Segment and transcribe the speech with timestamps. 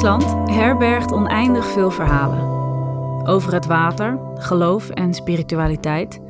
[0.00, 2.40] Friesland herbergt oneindig veel verhalen.
[3.26, 6.20] Over het water, geloof en spiritualiteit,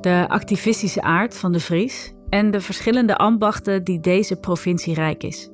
[0.00, 5.50] de activistische aard van de Fries en de verschillende ambachten die deze provincie rijk is.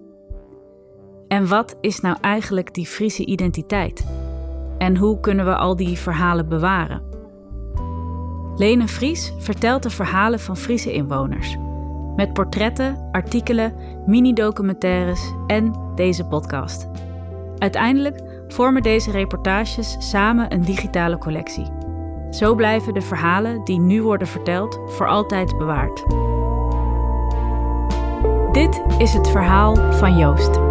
[1.29, 4.07] En wat is nou eigenlijk die Friese identiteit?
[4.79, 7.03] En hoe kunnen we al die verhalen bewaren?
[8.57, 11.57] Lene Fries vertelt de verhalen van Friese inwoners.
[12.17, 13.75] Met portretten, artikelen,
[14.07, 16.89] mini-documentaires en deze podcast.
[17.61, 21.67] Uiteindelijk vormen deze reportages samen een digitale collectie.
[22.31, 26.05] Zo blijven de verhalen die nu worden verteld voor altijd bewaard.
[28.53, 30.70] Dit is het verhaal van Joost.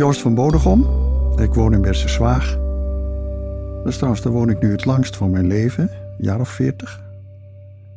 [0.00, 0.80] Joost van Bodegom.
[1.38, 2.56] Ik woon in Zwaag.
[3.76, 5.90] Dat is trouwens, daar woon ik nu het langst van mijn leven.
[5.90, 7.02] Een jaar of 40,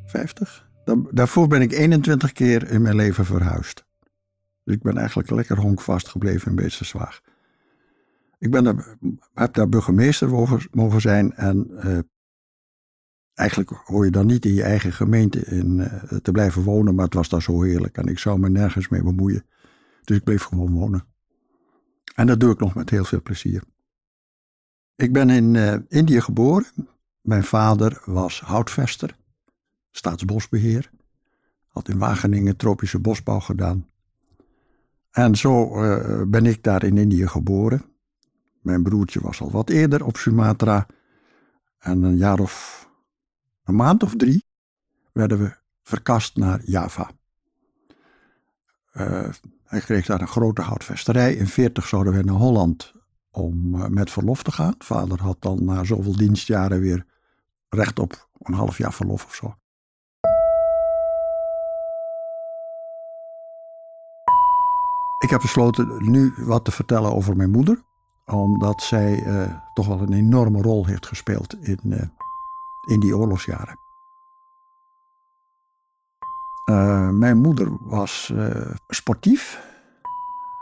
[0.05, 0.69] 50.
[1.11, 3.85] Daarvoor ben ik 21 keer in mijn leven verhuisd.
[4.63, 7.21] Dus ik ben eigenlijk lekker honkvast gebleven in Zwaag.
[8.39, 8.97] Ik ben daar,
[9.33, 10.29] heb daar burgemeester
[10.71, 11.99] mogen zijn en uh,
[13.33, 17.05] eigenlijk hoor je dan niet in je eigen gemeente in, uh, te blijven wonen, maar
[17.05, 19.45] het was daar zo heerlijk en ik zou me nergens mee bemoeien.
[20.03, 21.11] Dus ik bleef gewoon wonen.
[22.15, 23.63] En dat doe ik nog met heel veel plezier.
[24.95, 26.65] Ik ben in uh, Indië geboren.
[27.21, 29.17] Mijn vader was houtvester,
[29.91, 30.89] staatsbosbeheer.
[31.67, 33.89] Had in Wageningen tropische bosbouw gedaan.
[35.11, 37.85] En zo uh, ben ik daar in Indië geboren.
[38.61, 40.85] Mijn broertje was al wat eerder op Sumatra.
[41.79, 42.87] En een jaar of
[43.63, 44.45] een maand of drie
[45.11, 47.11] werden we verkast naar Java.
[48.93, 49.29] Uh,
[49.63, 51.33] hij kreeg daar een grote houtvesterij.
[51.33, 52.91] In 40 zouden we naar Holland
[53.31, 54.75] om uh, met verlof te gaan.
[54.77, 57.05] Vader had dan na zoveel dienstjaren weer
[57.69, 59.55] recht op een half jaar verlof of zo.
[65.19, 67.83] Ik heb besloten nu wat te vertellen over mijn moeder.
[68.25, 72.11] Omdat zij uh, toch wel een enorme rol heeft gespeeld in,
[72.89, 73.82] in die oorlogsjaren.
[76.65, 79.61] Uh, mijn moeder was uh, sportief,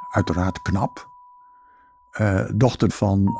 [0.09, 1.09] uiteraard knap.
[2.19, 3.39] Uh, dochter van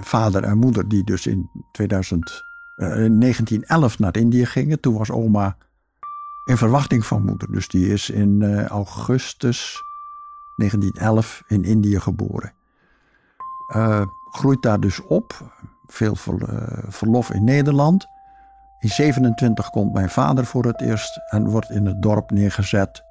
[0.00, 2.44] vader en moeder die dus in 2000,
[2.76, 4.80] 1911 naar Indië gingen.
[4.80, 5.56] Toen was oma
[6.44, 7.52] in verwachting van moeder.
[7.52, 9.82] Dus die is in augustus
[10.56, 12.52] 1911 in Indië geboren.
[14.30, 15.52] groeit daar dus op,
[15.86, 16.16] veel
[16.88, 18.06] verlof in Nederland.
[18.78, 23.02] In 27 komt mijn vader voor het eerst en wordt in het dorp neergezet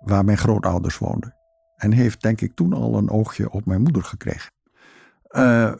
[0.00, 1.34] waar mijn grootouders woonden.
[1.76, 4.52] En heeft denk ik toen al een oogje op mijn moeder gekregen.
[5.30, 5.72] Uh,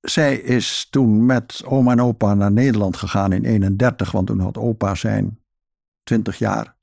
[0.00, 4.58] zij is toen met oma en opa naar Nederland gegaan in 31, want toen had
[4.58, 5.38] opa zijn
[6.02, 6.76] 20 jaar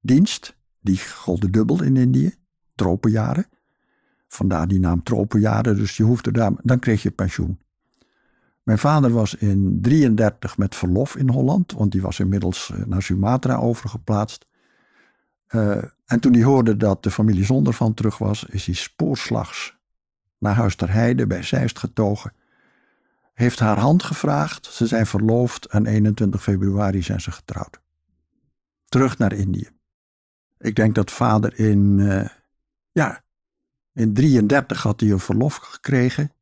[0.00, 0.58] dienst.
[0.80, 2.34] Die gold dubbel in Indië,
[2.74, 3.46] tropenjaren.
[4.28, 7.60] Vandaar die naam tropenjaren, dus je hoefde daar, dan kreeg je pensioen.
[8.62, 13.02] Mijn vader was in 33 met verlof in Holland, want die was inmiddels eh, naar
[13.02, 14.46] Sumatra overgeplaatst.
[15.48, 19.78] Uh, en toen hij hoorde dat de familie Zonder van terug was, is hij spoorslags
[20.38, 22.32] naar Huis ter Heide bij Zeist getogen.
[23.34, 27.80] Heeft haar hand gevraagd, ze zijn verloofd en 21 februari zijn ze getrouwd.
[28.88, 29.68] Terug naar Indië.
[30.58, 32.28] Ik denk dat vader in, uh,
[32.92, 33.22] ja,
[33.92, 36.32] in 33 had hij een verlof gekregen.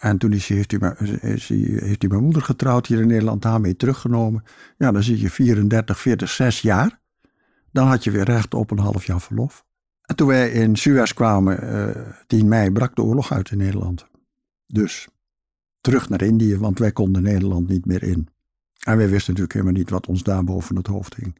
[0.00, 4.44] En toen is, heeft, hij, heeft hij mijn moeder getrouwd hier in Nederland, daarmee teruggenomen.
[4.78, 7.00] Ja, dan zit je 34, 40, 6 jaar.
[7.72, 9.64] Dan had je weer recht op een half jaar verlof.
[10.02, 13.58] En toen wij in Suez kwamen, uh, eh, 10 mei, brak de oorlog uit in
[13.58, 14.06] Nederland.
[14.66, 15.08] Dus
[15.80, 18.28] terug naar Indië, want wij konden Nederland niet meer in.
[18.80, 21.38] En wij wisten natuurlijk helemaal niet wat ons daar boven het hoofd hing.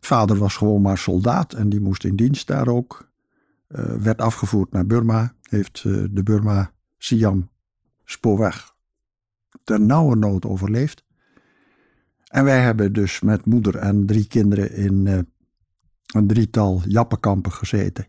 [0.00, 3.12] Vader was gewoon maar soldaat en die moest in dienst daar ook.
[3.68, 7.52] Uh, werd afgevoerd naar Burma, heeft uh, de Burma Siam
[8.04, 8.74] spoorweg
[9.64, 11.04] ter nauwe nood overleefd.
[12.24, 15.18] En wij hebben dus met moeder en drie kinderen in uh,
[16.14, 18.06] een drietal jappenkampen gezeten.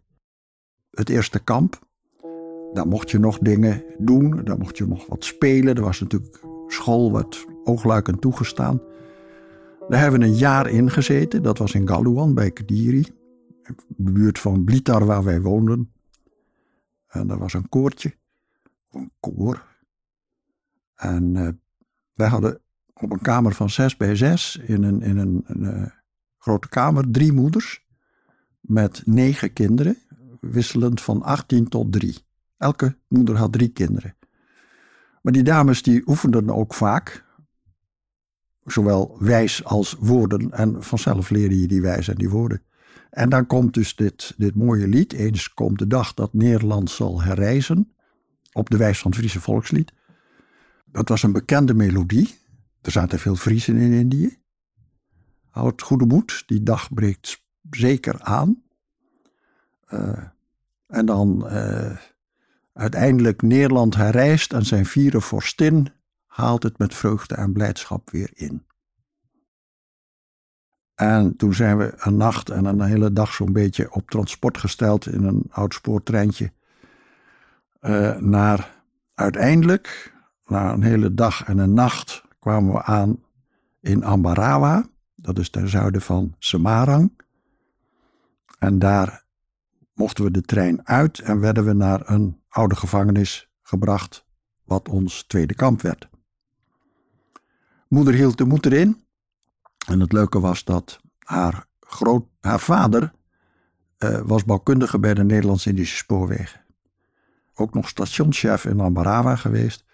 [0.89, 1.79] Het eerste kamp,
[2.73, 5.75] daar mocht je nog dingen doen, daar mocht je nog wat spelen.
[5.75, 8.81] Er was natuurlijk school wat oogluikend toegestaan.
[9.87, 13.05] Daar hebben we een jaar in gezeten, dat was in Galuan bij Kediri,
[13.87, 15.91] de buurt van Blitar waar wij woonden.
[17.07, 18.15] En er was een koortje,
[18.91, 19.74] een koor.
[20.95, 21.49] En uh,
[22.13, 22.59] wij hadden
[22.93, 25.93] op een kamer van zes bij zes, in een, in een, een
[26.37, 27.85] grote kamer, drie moeders
[28.59, 29.97] met negen kinderen,
[30.39, 32.17] wisselend van 18 tot 3.
[32.57, 34.15] Elke moeder had drie kinderen.
[35.21, 37.25] Maar die dames die oefenden ook vaak,
[38.63, 40.51] zowel wijs als woorden.
[40.51, 42.61] En vanzelf leerde je die wijs en die woorden.
[43.09, 45.13] En dan komt dus dit, dit mooie lied.
[45.13, 47.93] Eens komt de dag dat Nederland zal herreizen.
[48.51, 49.93] Op de wijs van het Friese volkslied.
[50.95, 52.37] Dat was een bekende melodie.
[52.81, 54.37] Er zaten veel Friesen in Indië.
[55.49, 58.63] Houd goede moed, die dag breekt zeker aan.
[59.89, 60.23] Uh,
[60.87, 61.97] en dan uh,
[62.73, 65.87] uiteindelijk Nederland herreist en zijn vierde vorstin
[66.25, 68.65] haalt het met vreugde en blijdschap weer in.
[70.93, 75.07] En toen zijn we een nacht en een hele dag zo'n beetje op transport gesteld
[75.07, 76.51] in een oud spoortreintje.
[77.81, 78.83] Uh, naar
[79.13, 80.13] uiteindelijk,
[80.45, 83.23] na een hele dag en een nacht, kwamen we aan
[83.81, 84.85] in Ambarawa.
[85.15, 87.21] Dat is ten zuiden van Semarang.
[88.59, 89.25] En daar
[89.93, 94.25] mochten we de trein uit en werden we naar een oude gevangenis gebracht,
[94.63, 96.09] wat ons tweede kamp werd.
[97.87, 99.03] Moeder hield de moed erin.
[99.87, 103.13] En het leuke was dat haar, groot, haar vader
[103.99, 106.65] uh, was bouwkundige bij de Nederlands-Indische spoorwegen.
[107.53, 109.84] Ook nog stationschef in Ambarawa geweest.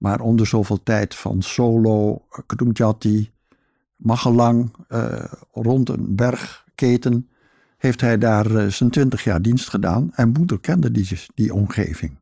[0.00, 3.30] Maar onder zoveel tijd van Solo, Kadumjati,
[3.96, 7.28] Magelang, uh, rond een bergketen,
[7.76, 10.10] heeft hij daar uh, zijn twintig jaar dienst gedaan.
[10.14, 12.18] En moeder kende die, die omgeving.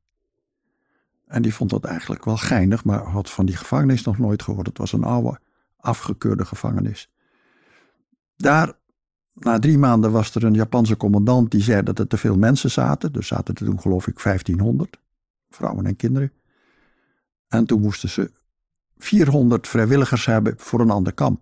[1.26, 4.66] En die vond dat eigenlijk wel geinig, maar had van die gevangenis nog nooit gehoord.
[4.66, 5.40] Het was een oude,
[5.76, 7.10] afgekeurde gevangenis.
[8.36, 8.72] Daar,
[9.34, 12.70] na drie maanden, was er een Japanse commandant die zei dat er te veel mensen
[12.70, 13.12] zaten.
[13.12, 14.98] Er zaten er toen, geloof ik, 1500
[15.50, 16.32] vrouwen en kinderen.
[17.48, 18.30] En toen moesten ze
[18.98, 21.40] 400 vrijwilligers hebben voor een ander kamp.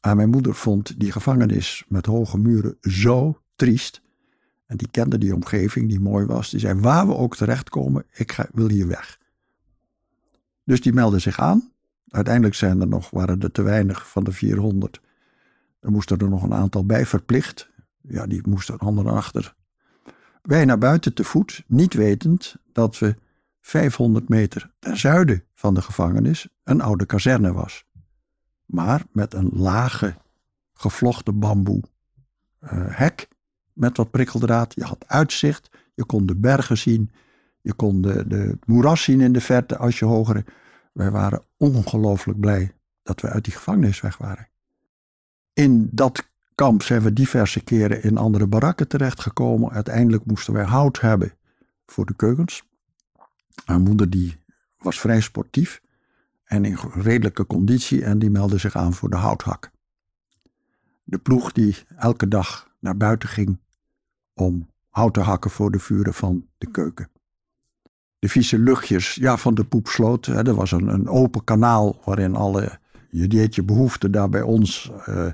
[0.00, 4.02] En mijn moeder vond die gevangenis met hoge muren zo triest
[4.66, 6.50] en die kende die omgeving die mooi was.
[6.50, 9.18] Die zei, waar we ook terechtkomen, ik wil hier weg.
[10.64, 11.72] Dus die meldde zich aan.
[12.08, 15.00] Uiteindelijk zijn er nog, waren er te weinig van de 400.
[15.80, 17.70] Er moesten er nog een aantal bij verplicht.
[18.00, 19.54] Ja, die moesten anderen achter.
[20.42, 23.16] Wij naar buiten te voet, niet wetend dat we
[23.62, 27.84] 500 meter ten zuiden van de gevangenis een oude kazerne was.
[28.66, 30.14] Maar met een lage,
[30.72, 31.82] gevlochten bamboe
[32.60, 33.28] uh, hek
[33.72, 34.74] met wat prikkeldraad.
[34.74, 37.10] Je had uitzicht, je kon de bergen zien,
[37.60, 40.44] je kon de, de moeras zien in de verte als je hoger.
[40.92, 44.48] Wij waren ongelooflijk blij dat we uit die gevangenis weg waren.
[45.52, 49.70] In dat kamp zijn we diverse keren in andere barakken terechtgekomen.
[49.70, 51.32] Uiteindelijk moesten wij hout hebben
[51.86, 52.62] voor de keukens.
[53.66, 54.36] Mijn moeder die
[54.78, 55.80] was vrij sportief
[56.44, 59.70] en in redelijke conditie en die meldde zich aan voor de houthak.
[61.04, 63.58] De ploeg die elke dag naar buiten ging
[64.34, 67.10] om hout te hakken voor de vuren van de keuken.
[68.18, 70.26] De vieze luchtjes ja, van de poepsloot.
[70.26, 72.78] Hè, er was een, een open kanaal waarin alle,
[73.10, 75.26] je deed je behoefte daar bij ons uh,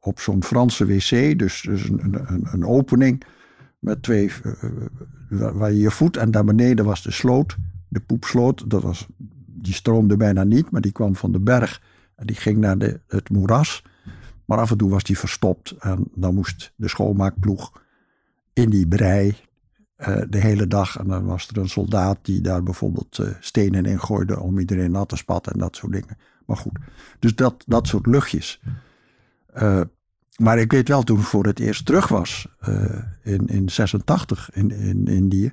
[0.00, 1.38] op zo'n Franse wc.
[1.38, 3.24] Dus, dus een, een, een opening
[3.84, 7.56] met twee, uh, waar je je voet en daar beneden was de sloot.
[7.88, 9.06] De poepsloot, dat was,
[9.46, 11.82] die stroomde bijna niet, maar die kwam van de berg.
[12.16, 13.82] En die ging naar de, het moeras.
[14.44, 17.82] Maar af en toe was die verstopt en dan moest de schoonmaakploeg
[18.52, 19.36] in die brei
[20.28, 20.98] de hele dag.
[20.98, 25.08] En dan was er een soldaat die daar bijvoorbeeld stenen in gooide om iedereen nat
[25.08, 26.16] te spatten en dat soort dingen.
[26.46, 26.78] Maar goed,
[27.18, 28.60] dus dat, dat soort luchtjes.
[30.36, 32.48] Maar ik weet wel toen ik voor het eerst terug was
[33.22, 35.52] in, in 86 in, in Indië.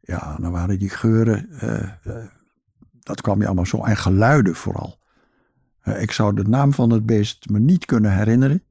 [0.00, 1.48] Ja, dan waren die geuren,
[3.00, 3.84] dat kwam je allemaal zo.
[3.84, 4.98] En geluiden vooral.
[5.84, 8.62] ik zou de naam van het beest me niet kunnen herinneren.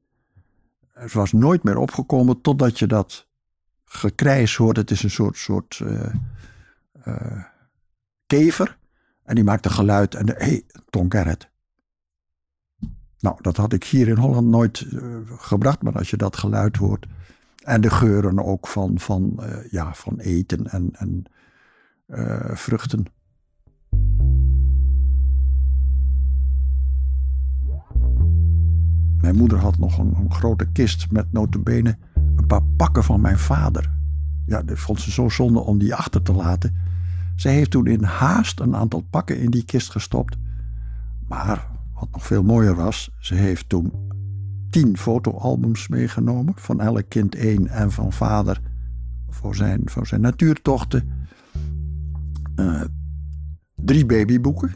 [0.92, 3.26] Het was nooit meer opgekomen totdat je dat
[3.84, 4.76] gekrijs hoort.
[4.76, 5.82] Het is een soort, soort
[8.26, 8.78] kever.
[9.24, 11.48] En die maakt een geluid en de, hey, Tom Gerrit.
[13.20, 16.76] Nou, dat had ik hier in Holland nooit uh, gebracht, maar als je dat geluid
[16.76, 17.06] hoort.
[17.64, 21.24] En de geuren ook van, van, ja, van eten en, en
[22.56, 23.06] vruchten.
[29.20, 31.96] Mijn moeder had nog een, grote kist met notabene
[32.36, 33.90] een paar pakken van mijn vader.
[34.46, 36.74] Ja, dat vond ze zo zonde om die achter te laten.
[37.36, 40.36] Zij heeft toen in haast een aantal pakken in die kist gestopt.
[41.26, 41.66] Maar
[42.00, 43.92] wat nog veel mooier was, ze heeft toen
[44.70, 46.54] tien fotoalbums meegenomen.
[46.56, 48.60] Van elk kind één en van vader
[49.28, 51.08] voor zijn, voor zijn natuurtochten.
[52.56, 52.82] Uh,
[53.76, 54.74] drie babyboeken.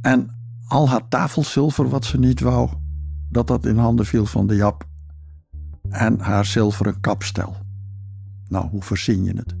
[0.00, 0.30] En
[0.66, 2.70] al haar tafelzilver wat ze niet wou,
[3.30, 4.88] dat dat in handen viel van de Jap.
[5.88, 7.56] En haar zilveren kapstel.
[8.48, 9.56] Nou, hoe verzin je het?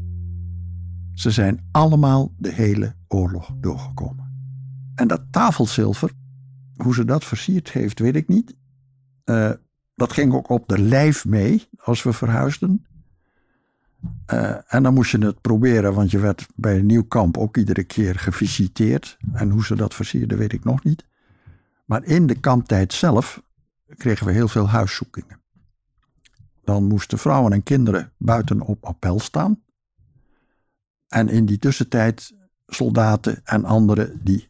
[1.12, 4.25] Ze zijn allemaal de hele oorlog doorgekomen.
[4.96, 6.10] En dat tafelzilver,
[6.76, 8.56] hoe ze dat versierd heeft, weet ik niet.
[9.24, 9.50] Uh,
[9.94, 12.86] dat ging ook op de lijf mee als we verhuisden.
[14.32, 17.56] Uh, en dan moest je het proberen, want je werd bij een nieuw kamp ook
[17.56, 19.16] iedere keer gevisiteerd.
[19.32, 21.06] En hoe ze dat versierden, weet ik nog niet.
[21.84, 23.42] Maar in de kamptijd zelf
[23.96, 25.40] kregen we heel veel huiszoekingen.
[26.64, 29.62] Dan moesten vrouwen en kinderen buiten op appel staan.
[31.08, 32.34] En in die tussentijd
[32.66, 34.48] soldaten en anderen die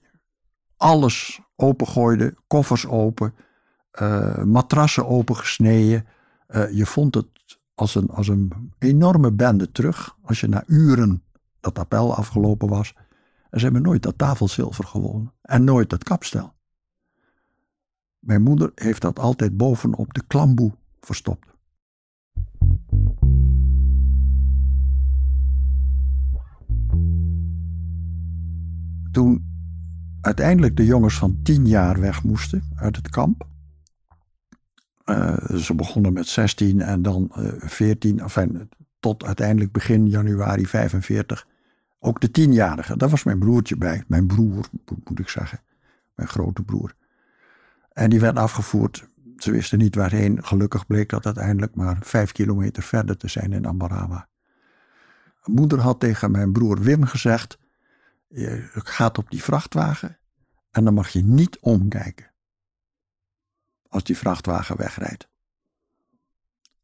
[0.77, 3.35] alles opengooiden, koffers open,
[4.01, 6.07] uh, matrassen opengesneden.
[6.49, 7.27] Uh, je vond het
[7.75, 10.17] als een, als een enorme bende terug.
[10.23, 11.23] Als je na uren
[11.61, 12.95] dat appel afgelopen was.
[13.51, 15.33] En ze hebben nooit dat tafelzilver gewonnen.
[15.43, 16.55] En nooit dat kapstel.
[18.19, 21.55] Mijn moeder heeft dat altijd bovenop de klamboe verstopt.
[29.11, 29.56] Toen
[30.27, 33.47] uiteindelijk de jongens van tien jaar weg moesten uit het kamp.
[35.05, 38.69] Uh, ze begonnen met 16 en dan uh, 14, enfin,
[39.01, 41.47] tot uiteindelijk begin januari 45.
[41.99, 44.05] Ook de tienjarige, daar was mijn broertje bij.
[44.07, 44.69] Mijn broer,
[45.05, 45.61] moet ik zeggen.
[46.15, 46.95] Mijn grote broer.
[47.93, 49.09] En die werd afgevoerd.
[49.37, 50.45] Ze wisten niet waarheen.
[50.45, 54.29] Gelukkig bleek dat uiteindelijk maar vijf kilometer verder te zijn in Ambarawa.
[55.45, 57.59] Moeder had tegen mijn broer Wim gezegd:
[58.27, 60.19] Je gaat op die vrachtwagen
[60.71, 62.33] en dan mag je niet omkijken.
[63.89, 65.29] Als die vrachtwagen wegrijdt.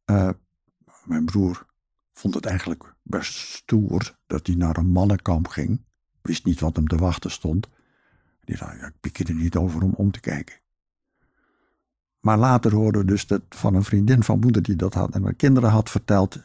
[0.05, 0.29] Uh,
[1.05, 1.65] mijn broer
[2.13, 5.85] vond het eigenlijk best stoer dat hij naar een mannenkamp ging.
[6.21, 7.69] Wist niet wat hem te wachten stond.
[8.43, 10.61] Die zei, ja, ik pik er niet over om om te kijken.
[12.19, 15.33] Maar later hoorde dus dat van een vriendin van moeder die dat had en haar
[15.33, 16.39] kinderen had verteld.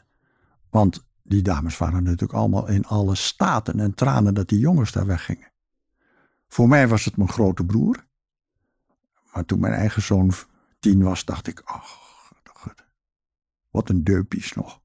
[0.70, 5.06] Want die dames waren natuurlijk allemaal in alle staten en tranen dat die jongens daar
[5.06, 5.50] weggingen.
[6.48, 8.06] Voor mij was het mijn grote broer.
[9.32, 10.32] Maar toen mijn eigen zoon
[10.78, 12.08] tien was, dacht ik, ach,
[13.70, 14.80] wat een deupies nog.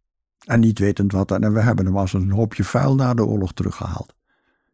[0.46, 1.32] En niet wetend wat.
[1.32, 4.16] En we hebben hem als een hoopje vuil na de oorlog teruggehaald.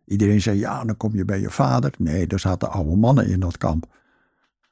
[0.06, 1.94] Iedereen zei, ja, dan kom je bij je vader.
[1.98, 3.98] Nee, er zaten oude mannen in dat kamp.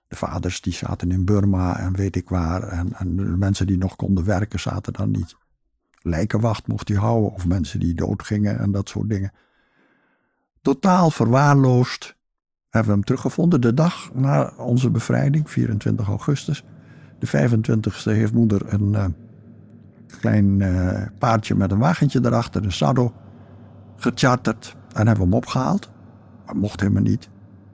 [0.08, 2.64] De vaders die zaten in Burma en weet ik waar.
[2.64, 5.36] En, en de mensen die nog konden werken zaten dan niet.
[6.08, 7.32] Lijkenwacht mocht hij houden.
[7.32, 9.32] Of mensen die doodgingen en dat soort dingen
[10.62, 12.16] totaal verwaarloosd
[12.70, 13.62] hebben we hem teruggevonden.
[13.62, 16.64] De dag na onze bevrijding, 24 augustus.
[17.20, 19.06] De 25e heeft moeder een uh,
[20.20, 23.14] klein uh, paardje met een wagentje erachter, een sado,
[23.96, 24.76] gecharterd.
[24.94, 25.90] En hebben we hem opgehaald.
[26.46, 27.30] Maar mocht helemaal niet.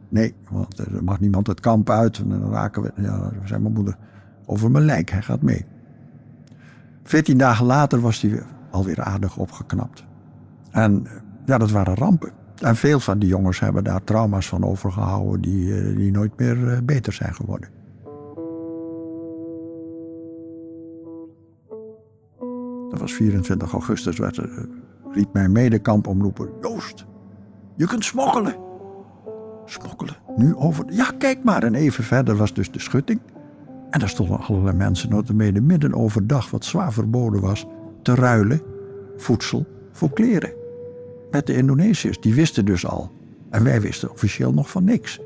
[0.10, 2.18] Nee, want er mag niemand het kamp uit.
[2.18, 3.98] En dan raken we, ja, zei mijn moeder,
[4.46, 5.66] over mijn lijk, hij gaat mee.
[7.04, 10.04] Veertien dagen later was hij alweer aardig opgeknapt.
[10.72, 11.08] En
[11.46, 12.32] ja, dat waren rampen.
[12.62, 16.68] En veel van die jongens hebben daar trauma's van overgehouden die, eh, die nooit meer
[16.68, 17.70] eh, beter zijn geworden.
[22.90, 24.46] Dat was 24 augustus, werd, uh,
[25.12, 26.50] riep mijn medekampomroeper...
[26.62, 27.06] Joost,
[27.76, 28.56] je kunt smokkelen.
[29.66, 30.16] Smokkelen?
[30.36, 30.86] Nu over...
[30.90, 31.64] Ja, kijk maar.
[31.64, 33.20] En even verder was dus de schutting.
[33.94, 37.66] En daar stonden allerlei mensen, mede midden overdag, wat zwaar verboden was...
[38.02, 38.62] te ruilen,
[39.18, 40.54] voedsel voor kleren
[41.32, 42.20] met de Indonesiërs.
[42.20, 43.12] Die wisten dus al.
[43.50, 45.20] En wij wisten officieel nog van niks.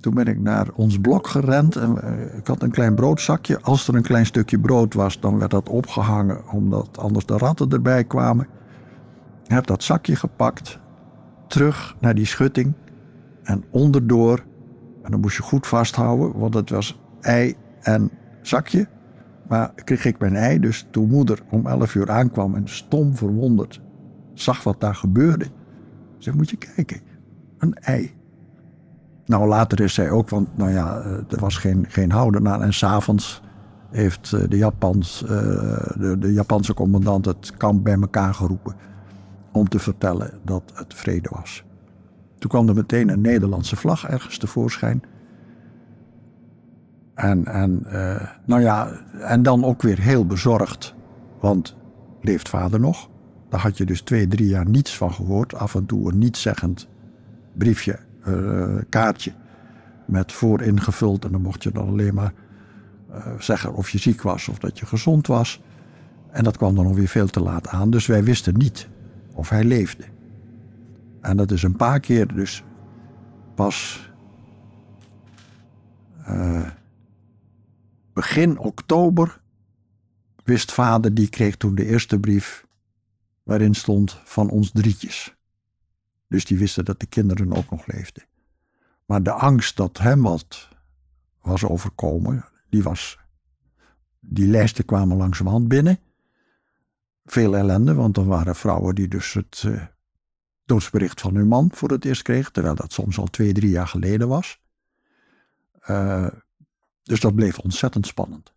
[0.00, 3.60] Toen ben ik naar ons blok gerend en eh, ik had een klein broodzakje.
[3.60, 7.70] Als er een klein stukje brood was, dan werd dat opgehangen, omdat anders de ratten
[7.70, 8.46] erbij kwamen.
[9.44, 10.78] Ik heb dat zakje gepakt,
[11.46, 12.72] terug naar die schutting
[13.42, 14.44] en onderdoor.
[15.10, 18.10] Dan moest je goed vasthouden, want het was ei en
[18.42, 18.88] zakje.
[19.48, 23.80] Maar kreeg ik mijn ei, dus toen moeder om 11 uur aankwam en stom verwonderd
[24.34, 25.46] zag wat daar gebeurde.
[26.18, 27.00] Ze moet je kijken,
[27.58, 28.14] een ei.
[29.26, 32.62] Nou, later is zij ook, want nou ja, eh, er was geen, geen houden aan.
[32.62, 33.42] En s'avonds
[33.90, 35.28] heeft eh, de, Japans, eh,
[35.98, 38.74] de, de Japanse commandant het kamp bij elkaar geroepen.
[39.52, 41.64] Om te vertellen dat het vrede was.
[42.38, 45.02] Toen kwam er meteen een Nederlandse vlag ergens tevoorschijn.
[47.14, 47.86] En, en,
[48.44, 48.88] nou ja,
[49.20, 50.94] en dan ook weer heel bezorgd.
[51.40, 51.76] Want
[52.20, 53.08] leeft vader nog?
[53.48, 55.54] Daar had je dus twee, drie jaar niets van gehoord.
[55.54, 56.88] Af en toe een nietszeggend
[57.52, 59.32] briefje, uh, kaartje
[60.04, 61.24] met voor ingevuld.
[61.24, 62.32] En dan mocht je dan alleen maar
[63.10, 65.62] uh, zeggen of je ziek was of dat je gezond was.
[66.30, 68.88] En dat kwam dan nog weer veel te laat aan, dus wij wisten niet
[69.32, 70.04] of hij leefde.
[71.26, 72.64] En dat is een paar keer dus
[73.54, 74.08] pas
[76.28, 76.70] uh,
[78.12, 79.40] begin oktober
[80.44, 82.66] wist vader, die kreeg toen de eerste brief
[83.42, 85.36] waarin stond van ons drietjes.
[86.28, 88.24] Dus die wisten dat de kinderen ook nog leefden.
[89.04, 90.68] Maar de angst dat hem wat
[91.40, 93.18] was overkomen, die was.
[94.20, 95.98] Die lijsten kwamen langzamerhand binnen.
[97.24, 99.82] Veel ellende, want er waren vrouwen die dus het uh,
[100.66, 103.88] doodsbericht van hun man voor het eerst kregen, terwijl dat soms al twee, drie jaar
[103.88, 104.60] geleden was.
[105.90, 106.26] Uh,
[107.02, 108.54] dus dat bleef ontzettend spannend.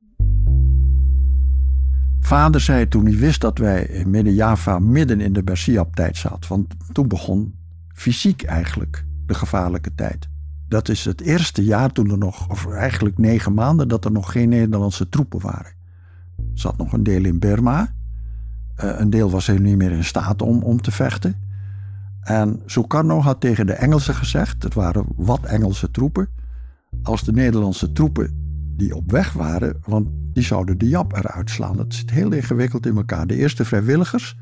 [2.19, 6.49] Vader zei toen hij wist dat wij in Midden-Java midden in de Bersiab-tijd zaten.
[6.49, 7.55] Want toen begon
[7.93, 10.29] fysiek eigenlijk de gevaarlijke tijd.
[10.67, 14.31] Dat is het eerste jaar toen er nog, of eigenlijk negen maanden, dat er nog
[14.31, 15.71] geen Nederlandse troepen waren.
[16.37, 17.93] Er zat nog een deel in Burma.
[18.83, 21.48] Uh, een deel was helemaal niet meer in staat om, om te vechten.
[22.21, 26.27] En Sukarno had tegen de Engelsen gezegd, het waren wat Engelse troepen.
[27.03, 31.77] Als de Nederlandse troepen die op weg waren, want die zouden de Jap eruit slaan.
[31.77, 33.27] Dat zit heel ingewikkeld in elkaar.
[33.27, 34.37] De eerste vrijwilligers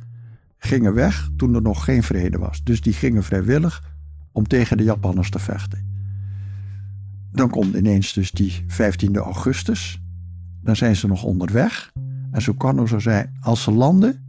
[0.57, 2.63] gingen weg toen er nog geen vrede was.
[2.63, 3.95] Dus die gingen vrijwillig
[4.31, 5.95] om tegen de Japanners te vechten.
[7.31, 10.01] Dan komt ineens dus die 15 augustus.
[10.61, 11.91] Dan zijn ze nog onderweg.
[12.31, 14.25] En Sukarno zou zijn, als ze landen,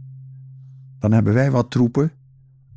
[0.99, 2.11] dan hebben wij wat troepen.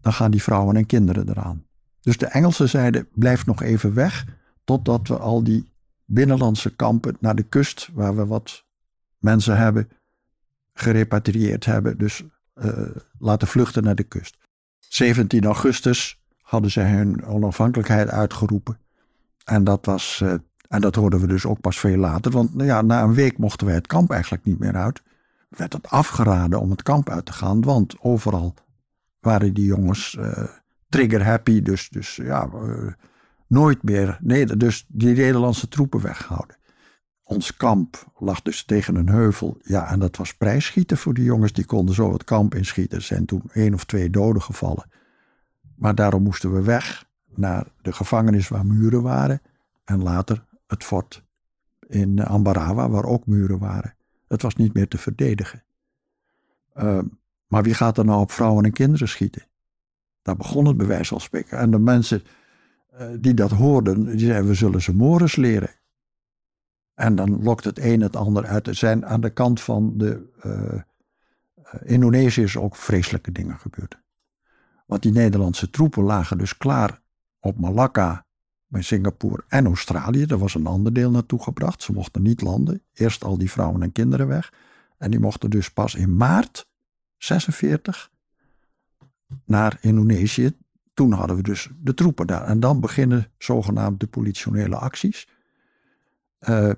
[0.02, 1.64] Dan gaan die vrouwen en kinderen eraan.
[2.00, 4.26] Dus de Engelsen zeiden, blijf nog even weg,
[4.64, 5.72] totdat we al die
[6.04, 8.64] binnenlandse kampen naar de kust, waar we wat
[9.18, 9.88] mensen hebben
[10.74, 12.22] gerepatrieerd hebben, dus
[12.54, 12.72] uh,
[13.18, 14.36] laten vluchten naar de kust.
[14.78, 18.78] 17 augustus hadden zij hun onafhankelijkheid uitgeroepen.
[19.44, 20.34] En dat, was, uh,
[20.68, 22.32] en dat hoorden we dus ook pas veel later.
[22.32, 25.02] Want nou ja, na een week mochten wij het kamp eigenlijk niet meer uit.
[25.48, 28.54] Werd het afgeraden om het kamp uit te gaan, want overal
[29.22, 30.44] waren die jongens uh,
[30.88, 31.62] trigger happy.
[31.62, 32.50] Dus, dus ja,
[33.46, 36.56] nooit meer, nee, dus die Nederlandse troepen weghouden.
[37.22, 39.58] Ons kamp lag dus tegen een heuvel.
[39.62, 41.52] Ja, en dat was prijsschieten voor die jongens.
[41.52, 42.98] Die konden zo het kamp inschieten.
[42.98, 44.90] Er zijn toen één of twee doden gevallen.
[45.76, 47.04] Maar daarom moesten we weg
[47.35, 49.40] naar de gevangenis waar muren waren.
[49.85, 51.24] En later het fort
[51.87, 53.94] in Ambarawa, waar ook muren waren.
[54.28, 55.62] Het was niet meer te verdedigen.
[56.76, 56.98] Uh,
[57.52, 59.46] maar wie gaat er nou op vrouwen en kinderen schieten?
[60.22, 61.58] Daar begon het bewijs al spreken.
[61.58, 62.22] En de mensen
[62.90, 65.70] eh, die dat hoorden, die zeiden we zullen ze Moris leren.
[66.94, 68.66] En dan lokt het een het ander uit.
[68.66, 70.80] Er zijn aan de kant van de uh,
[71.82, 73.98] Indonesiërs ook vreselijke dingen gebeurd.
[74.86, 77.00] Want die Nederlandse troepen lagen dus klaar
[77.40, 78.26] op Malakka,
[78.66, 80.24] bij Singapore en Australië.
[80.24, 81.82] Er was een ander deel naartoe gebracht.
[81.82, 82.82] Ze mochten niet landen.
[82.92, 84.52] Eerst al die vrouwen en kinderen weg.
[84.98, 86.70] En die mochten dus pas in maart
[87.24, 88.11] 46
[89.44, 90.56] naar Indonesië
[90.94, 92.44] toen hadden we dus de troepen daar.
[92.44, 95.28] En dan beginnen zogenaamde politionele acties.
[96.48, 96.72] Uh,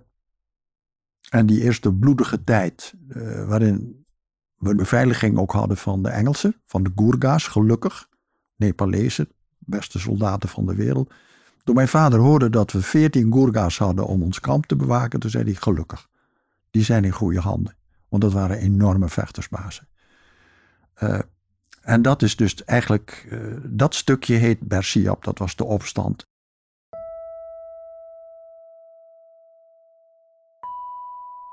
[1.31, 4.05] en die eerste bloedige tijd, uh, waarin
[4.59, 8.09] we de beveiliging ook hadden van de Engelsen, van de Gurga's, gelukkig.
[8.57, 9.29] Nepalezen,
[9.59, 11.13] beste soldaten van de wereld.
[11.65, 15.31] Toen mijn vader hoorde dat we veertien Gurga's hadden om ons kamp te bewaken, toen
[15.31, 16.09] zei hij gelukkig.
[16.71, 17.77] Die zijn in goede handen.
[18.09, 19.89] Want dat waren enorme vechtersbazen.
[21.03, 21.19] Uh,
[21.83, 26.27] en dat is dus eigenlijk, uh, dat stukje heet Bersiab, dat was de opstand.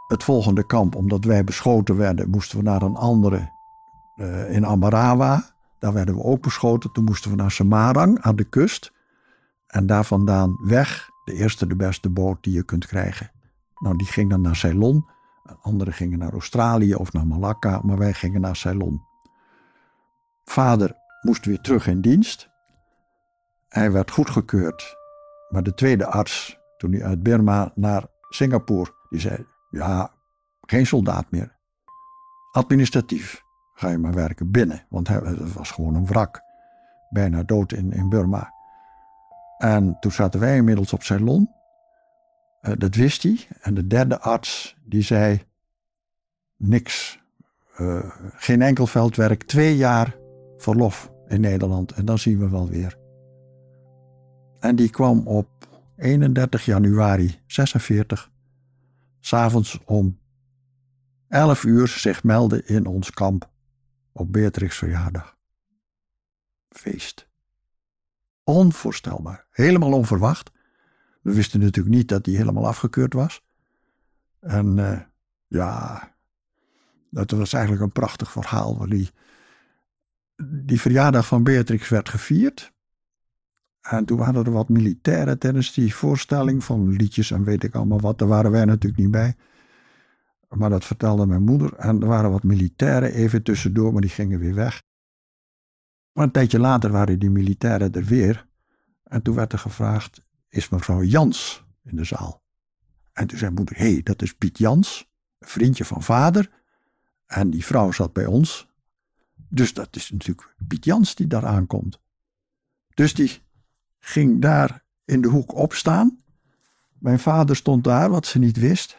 [0.08, 3.52] Het volgende kamp, omdat wij beschoten werden, moesten we naar een andere
[4.16, 5.50] uh, in Amarawa.
[5.80, 6.92] Daar werden we ook beschoten.
[6.92, 8.92] Toen moesten we naar Semarang aan de kust.
[9.68, 13.32] En daar vandaan weg, de eerste, de beste boot die je kunt krijgen.
[13.76, 15.06] Nou, die ging dan naar Ceylon.
[15.62, 19.02] Anderen gingen naar Australië of naar Malakka, maar wij gingen naar Ceylon.
[20.52, 22.50] Vader moest weer terug in dienst.
[23.68, 24.96] Hij werd goedgekeurd.
[25.50, 30.14] Maar de tweede arts, toen hij uit Burma naar Singapore, die zei: Ja,
[30.62, 31.56] geen soldaat meer.
[32.52, 36.42] Administratief ga je maar werken binnen, want hij, het was gewoon een wrak.
[37.10, 38.54] Bijna dood in, in Burma.
[39.58, 41.50] En toen zaten wij inmiddels op Ceylon.
[42.62, 43.48] Uh, dat wist hij.
[43.62, 45.42] En de derde arts, die zei:
[46.58, 47.20] Niks.
[47.78, 49.44] Uh, geen enkel veldwerk.
[49.44, 50.20] Twee jaar
[50.62, 52.98] verlof in Nederland en dan zien we wel weer.
[54.60, 55.50] En die kwam op
[55.96, 58.32] 31 januari 46,
[59.20, 60.20] s'avonds om
[61.28, 63.50] 11 uur zich melden in ons kamp
[64.12, 65.38] op Beatrix verjaardag.
[66.70, 67.28] Feest.
[68.44, 69.46] Onvoorstelbaar.
[69.52, 70.52] Helemaal onverwacht.
[71.22, 73.44] We wisten natuurlijk niet dat hij helemaal afgekeurd was.
[74.40, 75.00] En uh,
[75.48, 76.10] ja,
[77.10, 78.86] Dat was eigenlijk een prachtig verhaal.
[78.88, 79.10] Die,
[80.44, 82.74] die verjaardag van Beatrix werd gevierd.
[83.82, 88.00] En toen waren er wat militairen tijdens die voorstelling van liedjes en weet ik allemaal
[88.00, 88.20] wat.
[88.20, 89.36] Daar waren wij natuurlijk niet bij.
[90.50, 91.74] Maar dat vertelde mijn moeder.
[91.74, 94.84] En er waren wat militairen even tussendoor, maar die gingen weer weg.
[96.12, 98.48] Maar een tijdje later waren die militairen er weer.
[99.04, 102.44] En toen werd er gevraagd: Is mevrouw Jans in de zaal?
[103.14, 106.50] En toen zei moeder: Hé, hey, dat is Piet Jans, een vriendje van vader.
[107.26, 108.71] En die vrouw zat bij ons.
[109.54, 112.00] Dus dat is natuurlijk Piet Jans die daar aankomt.
[112.94, 113.42] Dus die
[114.00, 116.24] ging daar in de hoek opstaan.
[116.94, 118.98] Mijn vader stond daar, wat ze niet wist.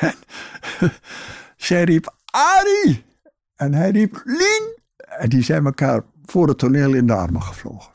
[0.00, 0.14] En
[1.56, 3.04] zij riep Arie.
[3.54, 4.78] En hij riep Lien.
[4.96, 7.92] En die zijn elkaar voor het toneel in de armen gevlogen.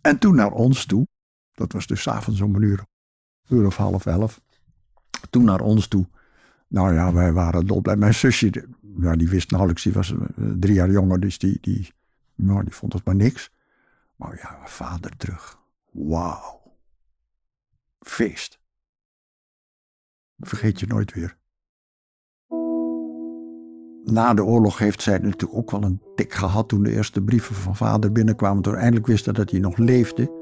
[0.00, 1.06] En toen naar ons toe.
[1.52, 2.84] Dat was dus avonds om een uur,
[3.48, 4.40] uur of half elf.
[5.30, 6.08] Toen naar ons toe.
[6.68, 7.96] Nou ja, wij waren dolblij.
[7.96, 8.68] Mijn zusje,
[9.00, 10.18] ja, die wist nauwelijks, die was eh,
[10.58, 11.92] drie jaar jonger, dus die, die,
[12.34, 13.50] nou, die vond het maar niks.
[14.16, 15.58] Maar ja, vader terug.
[15.90, 16.60] Wauw.
[18.00, 18.60] Feest.
[20.38, 21.36] vergeet je nooit weer.
[24.04, 27.54] Na de oorlog heeft zij natuurlijk ook wel een tik gehad toen de eerste brieven
[27.54, 28.62] van vader binnenkwamen.
[28.62, 30.40] Toen eindelijk wisten dat hij nog leefde.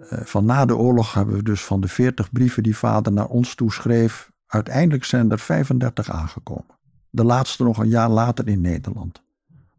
[0.00, 3.28] Uh, van na de oorlog hebben we dus van de 40 brieven die vader naar
[3.28, 6.78] ons toeschreef, uiteindelijk zijn er 35 aangekomen.
[7.10, 9.22] De laatste nog een jaar later in Nederland.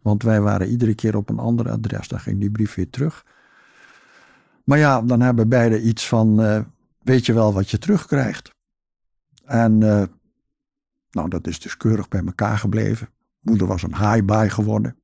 [0.02, 2.08] Want wij waren iedere keer op een ander adres.
[2.08, 3.26] Dan ging die brief weer terug.
[4.64, 6.60] Maar ja, dan hebben beide iets van: uh,
[7.02, 8.56] weet je wel wat je terugkrijgt?
[9.46, 10.04] En uh,
[11.12, 13.10] nou, dat is dus keurig bij elkaar gebleven.
[13.40, 14.96] Moeder was een haaibaai geworden.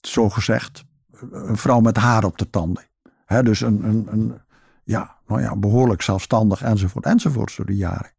[0.00, 0.84] Zo gezegd,
[1.30, 2.84] een vrouw met haar op de tanden.
[3.24, 4.40] He, dus een, een, een,
[4.84, 8.12] ja, nou ja, behoorlijk zelfstandig enzovoort enzovoort door de jaren.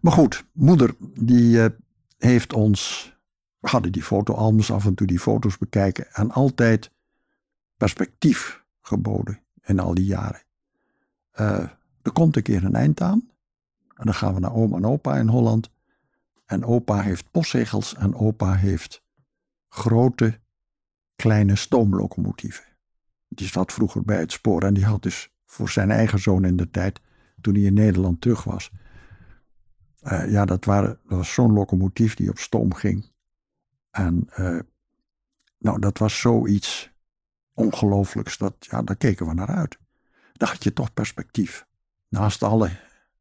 [0.00, 1.60] Maar goed, moeder die
[2.18, 3.12] heeft ons
[3.58, 6.90] we hadden die fotoalbums af en toe die foto's bekijken en altijd
[7.76, 10.42] perspectief geboden in al die jaren.
[11.40, 11.68] Uh,
[12.02, 13.30] er komt een keer een eind aan
[13.94, 15.70] en dan gaan we naar oma en opa in Holland.
[16.44, 19.02] En opa heeft postzegels en opa heeft
[19.68, 20.40] grote,
[21.16, 22.64] kleine stoomlocomotieven.
[23.28, 26.56] Die zat vroeger bij het spoor en die had dus voor zijn eigen zoon in
[26.56, 27.00] de tijd,
[27.40, 28.70] toen hij in Nederland terug was.
[30.02, 33.10] Uh, ja, dat, waren, dat was zo'n locomotief die op stoom ging.
[33.90, 34.60] En uh,
[35.58, 36.90] nou, dat was zoiets
[37.54, 38.38] ongelooflijks.
[38.38, 39.78] Dat, ja, daar keken we naar uit.
[40.32, 41.66] Daar had je toch perspectief.
[42.08, 42.70] Naast alle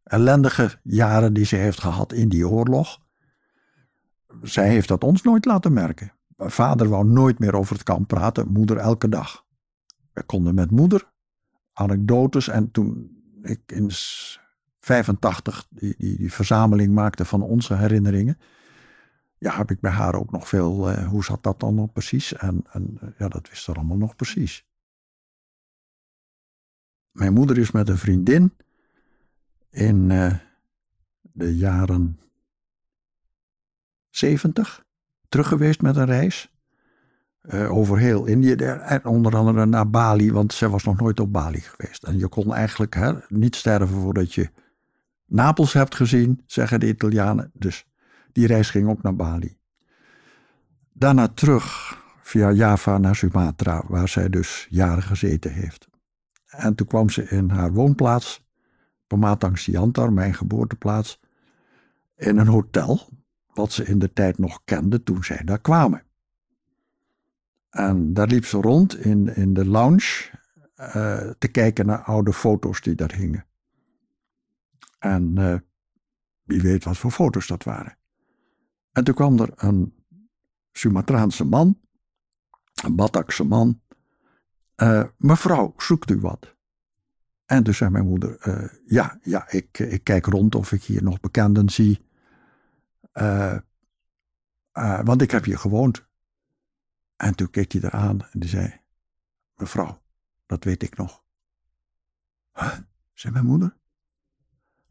[0.03, 2.99] ellendige jaren die ze heeft gehad in die oorlog.
[4.41, 6.11] Zij heeft dat ons nooit laten merken.
[6.37, 9.45] Vader wou nooit meer over het kamp praten, moeder elke dag.
[10.13, 11.11] We konden met moeder
[11.73, 13.91] anekdotes en toen ik in
[14.87, 18.37] 85 die, die, die verzameling maakte van onze herinneringen,
[19.37, 22.33] ja, heb ik bij haar ook nog veel, uh, hoe zat dat dan nog precies?
[22.33, 24.65] En, en uh, ja, dat wist ze allemaal nog precies.
[27.11, 28.53] Mijn moeder is met een vriendin
[29.69, 30.33] in uh,
[31.21, 32.19] de jaren
[34.09, 34.85] 70
[35.29, 36.51] terug geweest met een reis.
[37.51, 41.59] over heel Indië, en onder andere naar Bali, want ze was nog nooit op Bali
[41.59, 42.03] geweest.
[42.03, 44.49] En je kon eigenlijk hè, niet sterven voordat je
[45.27, 47.51] Napels hebt gezien, zeggen de Italianen.
[47.53, 47.87] Dus
[48.31, 49.57] die reis ging ook naar Bali.
[50.93, 55.87] Daarna terug via Java naar Sumatra, waar zij dus jaren gezeten heeft.
[56.45, 58.45] En toen kwam ze in haar woonplaats,
[59.07, 61.19] Pematang Siantar, mijn geboorteplaats,
[62.15, 63.09] in een hotel,
[63.53, 66.03] wat ze in de tijd nog kende toen zij daar kwamen.
[67.69, 70.29] En daar liep ze rond in, in de lounge
[70.77, 73.45] uh, te kijken naar oude foto's die daar hingen.
[74.97, 75.57] En uh,
[76.43, 77.97] wie weet wat voor foto's dat waren.
[78.91, 79.95] En toen kwam er een
[80.71, 81.79] Sumatraanse man,
[82.83, 83.81] een Batakse man.
[84.75, 86.55] Uh, mevrouw, zoekt u wat?
[87.45, 91.03] En toen zei mijn moeder: uh, Ja, ja ik, ik kijk rond of ik hier
[91.03, 92.05] nog bekenden zie.
[95.03, 96.07] Want ik heb hier gewoond.
[97.15, 98.81] En toen keek hij eraan en die zei:
[99.55, 100.01] Mevrouw,
[100.45, 101.23] dat weet ik nog.
[102.53, 102.77] Huh?
[103.31, 103.75] mijn moeder.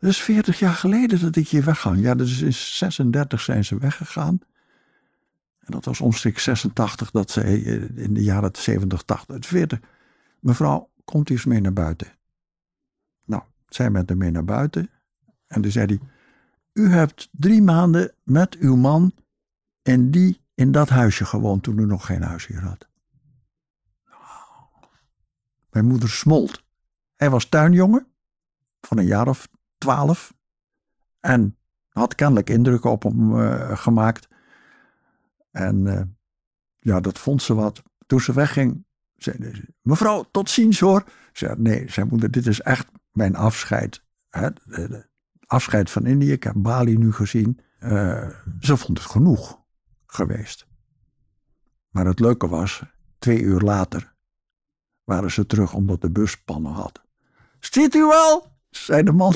[0.07, 2.01] Dat is 40 jaar geleden dat ik hier weggang.
[2.01, 4.41] Ja, dus in 36 zijn ze weggegaan.
[5.59, 9.81] En dat was omstreeks 86 dat ze eh, in de jaren 70, 80, 40.
[10.41, 12.07] Mevrouw, komt u eens mee naar buiten.
[13.25, 14.91] Nou, zij met hem mee naar buiten.
[15.47, 16.01] En toen zei hij,
[16.73, 19.13] u hebt drie maanden met uw man
[19.83, 22.87] in, die, in dat huisje gewoond toen u nog geen huis hier had.
[25.71, 26.63] Mijn moeder smolt.
[27.15, 28.07] Hij was tuinjongen
[28.81, 30.35] van een jaar of twaalf.
[31.21, 31.57] En
[31.89, 34.29] Had kennelijk indruk op hem uh, gemaakt.
[35.51, 36.01] En uh,
[36.77, 37.83] ja, dat vond ze wat.
[38.07, 38.85] Toen ze wegging,
[39.17, 41.05] zei ze: Mevrouw, tot ziens hoor.
[41.33, 44.03] Ze zei: Nee, zei moeder, dit is echt mijn afscheid.
[44.31, 44.49] Hè?
[45.47, 46.33] Afscheid van Indië.
[46.33, 47.61] Ik heb Bali nu gezien.
[47.81, 48.29] Uh,
[48.61, 49.61] ze vond het genoeg
[50.07, 50.67] geweest.
[51.91, 52.83] Maar het leuke was,
[53.19, 54.15] twee uur later
[55.05, 57.03] waren ze terug omdat de bus pannen had.
[57.61, 59.35] Ziet u wel, zei de man.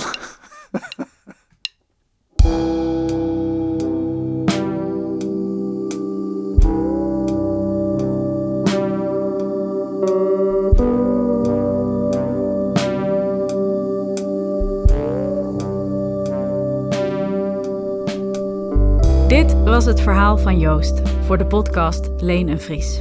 [19.28, 23.00] Dit was het verhaal van Joost voor de podcast Leen en Vries.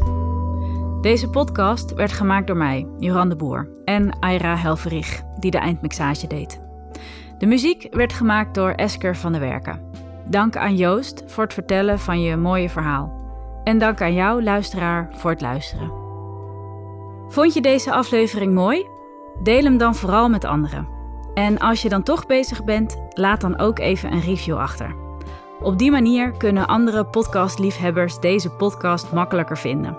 [1.01, 6.27] Deze podcast werd gemaakt door mij, Joran de Boer, en Aira Helverich, die de eindmixage
[6.27, 6.61] deed.
[7.37, 9.81] De muziek werd gemaakt door Esker van der Werken.
[10.25, 13.17] Dank aan Joost voor het vertellen van je mooie verhaal.
[13.63, 15.91] En dank aan jou, luisteraar, voor het luisteren.
[17.27, 18.87] Vond je deze aflevering mooi?
[19.43, 20.87] Deel hem dan vooral met anderen.
[21.33, 24.95] En als je dan toch bezig bent, laat dan ook even een review achter.
[25.61, 29.97] Op die manier kunnen andere podcastliefhebbers deze podcast makkelijker vinden.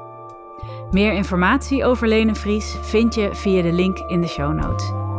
[0.91, 5.10] Meer informatie over Lene Vries vind je via de link in de show notes.